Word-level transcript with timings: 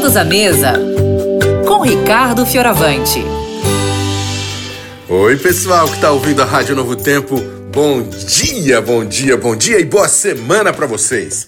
Todos 0.00 0.16
à 0.16 0.24
mesa 0.24 0.72
com 1.68 1.82
Ricardo 1.82 2.46
Fioravante. 2.46 3.22
Oi, 5.06 5.36
pessoal 5.36 5.86
que 5.86 5.96
está 5.96 6.10
ouvindo 6.10 6.40
a 6.40 6.46
Rádio 6.46 6.74
Novo 6.74 6.96
Tempo. 6.96 7.38
Bom 7.70 8.02
dia, 8.02 8.80
bom 8.80 9.04
dia, 9.04 9.36
bom 9.36 9.54
dia 9.54 9.78
e 9.78 9.84
boa 9.84 10.08
semana 10.08 10.72
para 10.72 10.86
vocês. 10.86 11.46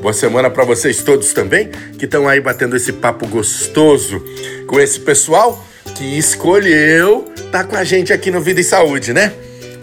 Boa 0.00 0.14
semana 0.14 0.48
para 0.48 0.64
vocês 0.64 1.02
todos 1.02 1.34
também 1.34 1.68
que 1.98 2.06
estão 2.06 2.26
aí 2.26 2.40
batendo 2.40 2.74
esse 2.74 2.90
papo 2.90 3.28
gostoso 3.28 4.24
com 4.66 4.80
esse 4.80 4.98
pessoal 5.00 5.62
que 5.94 6.16
escolheu 6.16 7.30
tá 7.52 7.64
com 7.64 7.76
a 7.76 7.84
gente 7.84 8.14
aqui 8.14 8.30
no 8.30 8.40
Vida 8.40 8.62
e 8.62 8.64
Saúde, 8.64 9.12
né? 9.12 9.30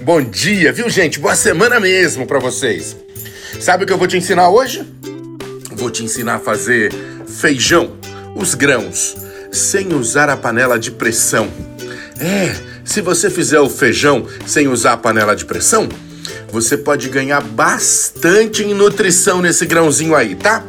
Bom 0.02 0.23
dia, 0.23 0.73
viu, 0.73 0.89
gente? 0.89 1.20
Boa 1.20 1.36
semana 1.36 1.79
mesmo 1.79 2.25
para 2.25 2.39
vocês. 2.39 2.97
Sabe 3.59 3.84
o 3.84 3.88
que 3.88 3.93
eu 3.93 3.97
vou 3.97 4.07
te 4.07 4.18
ensinar 4.18 4.49
hoje? 4.49 4.84
Vou 5.73 5.91
te 5.91 6.04
ensinar 6.04 6.38
a 6.38 6.39
fazer 6.39 6.91
feijão, 7.27 7.96
os 8.37 8.54
grãos, 8.54 9.18
sem 9.51 9.93
usar 9.93 10.29
a 10.29 10.37
panela 10.37 10.77
de 10.77 10.91
pressão. 10.91 11.47
É, 12.19 12.55
se 12.86 13.01
você 13.01 13.29
fizer 13.29 13.60
o 13.60 13.69
feijão 13.69 14.25
sem 14.46 14.68
usar 14.68 14.93
a 14.93 14.97
panela 14.97 15.36
de 15.36 15.43
pressão, 15.43 15.89
você 16.51 16.77
pode 16.77 17.10
ganhar 17.10 17.41
bastante 17.41 18.63
em 18.63 18.73
nutrição 18.73 19.41
nesse 19.41 19.65
grãozinho 19.65 20.15
aí, 20.15 20.36
tá? 20.36 20.63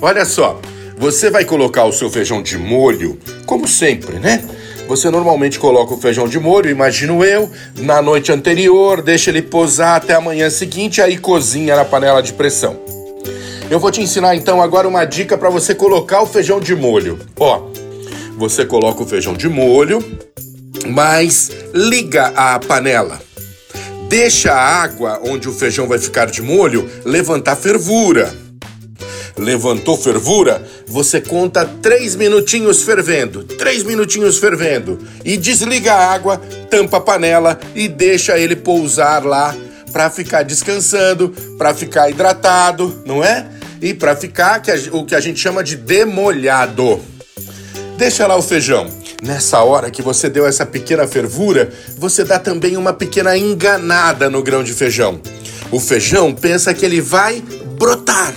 Olha 0.00 0.24
só, 0.24 0.60
você 0.96 1.30
vai 1.30 1.44
colocar 1.44 1.84
o 1.84 1.92
seu 1.92 2.08
feijão 2.08 2.42
de 2.42 2.56
molho, 2.56 3.18
como 3.44 3.66
sempre, 3.66 4.18
né? 4.18 4.44
Você 4.86 5.10
normalmente 5.10 5.58
coloca 5.58 5.94
o 5.94 6.00
feijão 6.00 6.28
de 6.28 6.38
molho, 6.38 6.70
imagino 6.70 7.24
eu, 7.24 7.50
na 7.78 8.00
noite 8.00 8.32
anterior, 8.32 9.02
deixa 9.02 9.30
ele 9.30 9.42
posar 9.42 9.96
até 9.96 10.14
a 10.14 10.20
manhã 10.20 10.50
seguinte, 10.50 11.00
aí 11.00 11.18
cozinha 11.18 11.76
na 11.76 11.84
panela 11.84 12.22
de 12.22 12.32
pressão. 12.32 12.89
Eu 13.70 13.78
vou 13.78 13.92
te 13.92 14.02
ensinar 14.02 14.34
então 14.34 14.60
agora 14.60 14.88
uma 14.88 15.04
dica 15.04 15.38
para 15.38 15.48
você 15.48 15.76
colocar 15.76 16.22
o 16.22 16.26
feijão 16.26 16.58
de 16.58 16.74
molho. 16.74 17.20
Ó, 17.38 17.68
você 18.36 18.66
coloca 18.66 19.00
o 19.00 19.06
feijão 19.06 19.32
de 19.32 19.48
molho, 19.48 20.04
mas 20.88 21.52
liga 21.72 22.32
a 22.34 22.58
panela. 22.58 23.22
Deixa 24.08 24.52
a 24.52 24.82
água 24.82 25.20
onde 25.22 25.48
o 25.48 25.52
feijão 25.52 25.86
vai 25.86 26.00
ficar 26.00 26.26
de 26.26 26.42
molho 26.42 26.90
levantar 27.04 27.54
fervura. 27.54 28.34
Levantou 29.38 29.96
fervura, 29.96 30.66
você 30.88 31.20
conta 31.20 31.64
três 31.64 32.16
minutinhos 32.16 32.82
fervendo, 32.82 33.44
três 33.44 33.84
minutinhos 33.84 34.36
fervendo 34.36 34.98
e 35.24 35.36
desliga 35.36 35.92
a 35.92 36.12
água, 36.12 36.38
tampa 36.68 36.96
a 36.96 37.00
panela 37.00 37.58
e 37.72 37.86
deixa 37.86 38.36
ele 38.36 38.56
pousar 38.56 39.24
lá 39.24 39.54
para 39.92 40.10
ficar 40.10 40.42
descansando, 40.42 41.32
para 41.56 41.72
ficar 41.72 42.10
hidratado, 42.10 43.00
não 43.06 43.22
é? 43.22 43.59
E 43.80 43.94
para 43.94 44.14
ficar 44.14 44.62
o 44.92 45.04
que 45.04 45.14
a 45.14 45.20
gente 45.20 45.40
chama 45.40 45.64
de 45.64 45.76
demolhado. 45.76 47.00
Deixa 47.96 48.26
lá 48.26 48.36
o 48.36 48.42
feijão. 48.42 48.88
Nessa 49.22 49.62
hora 49.62 49.90
que 49.90 50.00
você 50.00 50.30
deu 50.30 50.46
essa 50.46 50.64
pequena 50.64 51.06
fervura, 51.06 51.70
você 51.98 52.24
dá 52.24 52.38
também 52.38 52.76
uma 52.76 52.92
pequena 52.92 53.36
enganada 53.36 54.30
no 54.30 54.42
grão 54.42 54.64
de 54.64 54.72
feijão. 54.72 55.20
O 55.70 55.78
feijão 55.78 56.34
pensa 56.34 56.72
que 56.72 56.84
ele 56.84 57.00
vai 57.00 57.42
brotar. 57.78 58.34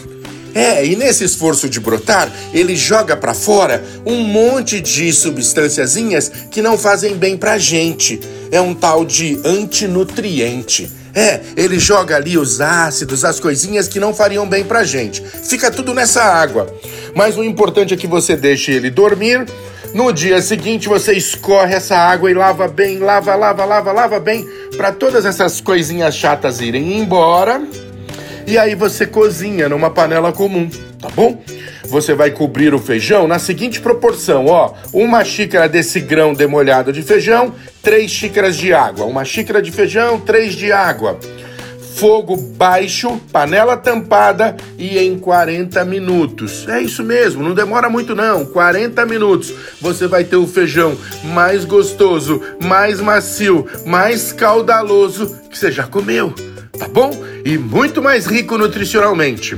É, 0.53 0.85
e 0.85 0.95
nesse 0.95 1.23
esforço 1.23 1.67
de 1.67 1.79
brotar, 1.79 2.31
ele 2.53 2.75
joga 2.75 3.17
para 3.17 3.33
fora 3.33 3.83
um 4.05 4.17
monte 4.23 4.79
de 4.79 5.11
substânciazinhas 5.11 6.31
que 6.51 6.61
não 6.61 6.77
fazem 6.77 7.15
bem 7.15 7.37
pra 7.37 7.57
gente. 7.57 8.19
É 8.51 8.61
um 8.61 8.73
tal 8.73 9.03
de 9.03 9.39
antinutriente. 9.43 10.91
É, 11.15 11.41
ele 11.55 11.77
joga 11.77 12.15
ali 12.15 12.37
os 12.37 12.59
ácidos, 12.59 13.23
as 13.23 13.39
coisinhas 13.39 13.87
que 13.87 13.99
não 13.99 14.13
fariam 14.13 14.47
bem 14.47 14.63
pra 14.63 14.83
gente. 14.83 15.21
Fica 15.21 15.69
tudo 15.69 15.93
nessa 15.93 16.23
água. 16.23 16.73
Mas 17.15 17.37
o 17.37 17.43
importante 17.43 17.93
é 17.93 17.97
que 17.97 18.07
você 18.07 18.35
deixe 18.35 18.71
ele 18.71 18.89
dormir. 18.89 19.45
No 19.93 20.11
dia 20.11 20.41
seguinte 20.41 20.89
você 20.89 21.13
escorre 21.13 21.75
essa 21.75 21.95
água 21.95 22.31
e 22.31 22.33
lava 22.33 22.67
bem, 22.67 22.97
lava, 22.97 23.35
lava, 23.35 23.63
lava, 23.63 23.91
lava 23.91 24.19
bem, 24.19 24.43
para 24.75 24.91
todas 24.91 25.23
essas 25.23 25.61
coisinhas 25.61 26.15
chatas 26.15 26.59
irem 26.59 26.97
embora. 26.97 27.61
E 28.45 28.57
aí 28.57 28.75
você 28.75 29.05
cozinha 29.07 29.69
numa 29.69 29.89
panela 29.89 30.33
comum, 30.33 30.69
tá 30.99 31.09
bom? 31.15 31.41
Você 31.85 32.13
vai 32.13 32.31
cobrir 32.31 32.73
o 32.73 32.79
feijão 32.79 33.27
na 33.27 33.39
seguinte 33.39 33.79
proporção, 33.79 34.47
ó: 34.47 34.73
uma 34.91 35.23
xícara 35.23 35.69
desse 35.69 35.99
grão 35.99 36.33
demolhado 36.33 36.91
de 36.91 37.01
feijão, 37.01 37.53
três 37.81 38.11
xícaras 38.11 38.57
de 38.57 38.73
água. 38.73 39.05
Uma 39.05 39.23
xícara 39.23 39.61
de 39.61 39.71
feijão, 39.71 40.19
três 40.19 40.53
de 40.53 40.71
água. 40.71 41.17
Fogo 41.95 42.35
baixo, 42.35 43.21
panela 43.31 43.77
tampada 43.77 44.57
e 44.77 44.97
em 44.97 45.17
40 45.17 45.85
minutos. 45.85 46.67
É 46.67 46.81
isso 46.81 47.03
mesmo, 47.03 47.43
não 47.43 47.53
demora 47.53 47.89
muito 47.89 48.15
não. 48.15 48.45
40 48.45 49.05
minutos. 49.05 49.53
Você 49.79 50.07
vai 50.07 50.23
ter 50.23 50.35
o 50.35 50.47
feijão 50.47 50.97
mais 51.23 51.63
gostoso, 51.63 52.41
mais 52.61 52.99
macio, 52.99 53.67
mais 53.85 54.33
caudaloso 54.33 55.39
que 55.49 55.57
você 55.57 55.71
já 55.71 55.83
comeu, 55.83 56.33
tá 56.77 56.87
bom? 56.87 57.11
E 57.45 57.57
muito 57.57 58.01
mais 58.01 58.25
rico 58.25 58.57
nutricionalmente. 58.57 59.57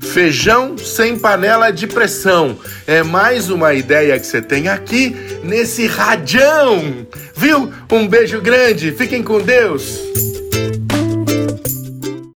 Feijão 0.00 0.76
sem 0.76 1.18
panela 1.18 1.70
de 1.70 1.86
pressão. 1.86 2.58
É 2.86 3.02
mais 3.02 3.50
uma 3.50 3.74
ideia 3.74 4.18
que 4.18 4.26
você 4.26 4.40
tem 4.40 4.68
aqui 4.68 5.16
nesse 5.42 5.86
radião. 5.86 7.06
Viu? 7.34 7.72
Um 7.90 8.06
beijo 8.06 8.40
grande. 8.40 8.92
Fiquem 8.92 9.22
com 9.22 9.40
Deus. 9.40 9.98